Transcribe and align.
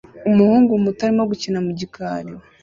Umuhungu 0.29 0.71
muto 0.83 0.99
arimo 1.03 1.23
gukina 1.31 1.59
mu 1.65 1.71
gikari 1.79 2.31